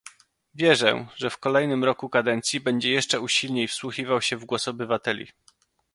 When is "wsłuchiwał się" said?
3.67-4.37